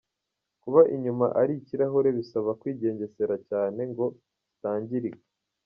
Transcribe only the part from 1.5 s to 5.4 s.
ikirahure bisaba kwigengesera cyane ngo kitangirika.